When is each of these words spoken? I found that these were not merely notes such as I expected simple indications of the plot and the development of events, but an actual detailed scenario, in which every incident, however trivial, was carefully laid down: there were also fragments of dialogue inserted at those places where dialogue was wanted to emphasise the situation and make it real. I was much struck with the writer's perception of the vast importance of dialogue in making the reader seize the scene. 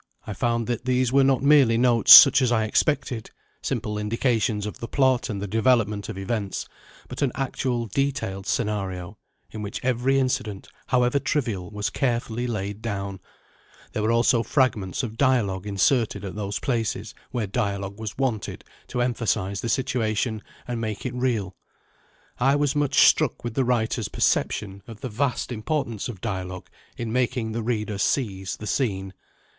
I 0.25 0.33
found 0.33 0.65
that 0.65 0.85
these 0.85 1.13
were 1.13 1.23
not 1.23 1.43
merely 1.43 1.77
notes 1.77 2.11
such 2.11 2.41
as 2.41 2.51
I 2.51 2.63
expected 2.63 3.29
simple 3.61 3.99
indications 3.99 4.65
of 4.65 4.79
the 4.79 4.87
plot 4.87 5.29
and 5.29 5.39
the 5.39 5.45
development 5.47 6.09
of 6.09 6.17
events, 6.17 6.65
but 7.07 7.21
an 7.21 7.31
actual 7.35 7.85
detailed 7.85 8.47
scenario, 8.47 9.19
in 9.51 9.61
which 9.61 9.79
every 9.85 10.17
incident, 10.17 10.67
however 10.87 11.19
trivial, 11.19 11.69
was 11.69 11.91
carefully 11.91 12.47
laid 12.47 12.81
down: 12.81 13.19
there 13.93 14.01
were 14.01 14.11
also 14.11 14.41
fragments 14.41 15.03
of 15.03 15.17
dialogue 15.19 15.67
inserted 15.67 16.25
at 16.25 16.33
those 16.33 16.57
places 16.57 17.13
where 17.29 17.45
dialogue 17.45 17.99
was 17.99 18.17
wanted 18.17 18.63
to 18.87 19.03
emphasise 19.03 19.61
the 19.61 19.69
situation 19.69 20.41
and 20.67 20.81
make 20.81 21.05
it 21.05 21.13
real. 21.13 21.55
I 22.39 22.55
was 22.55 22.75
much 22.75 23.05
struck 23.07 23.43
with 23.43 23.53
the 23.53 23.65
writer's 23.65 24.07
perception 24.07 24.81
of 24.87 25.01
the 25.01 25.09
vast 25.09 25.51
importance 25.51 26.09
of 26.09 26.21
dialogue 26.21 26.69
in 26.97 27.13
making 27.13 27.51
the 27.51 27.61
reader 27.61 27.99
seize 27.99 28.57
the 28.57 28.65
scene. 28.65 29.13